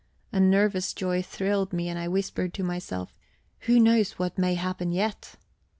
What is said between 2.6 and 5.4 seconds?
myself: Who knows what may happen yet?